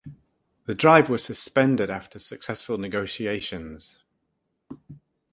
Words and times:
The 0.65 0.73
drive 0.73 1.09
was 1.11 1.23
suspended 1.23 1.91
after 1.91 2.17
successful 2.17 2.75
negotiations. 2.79 3.99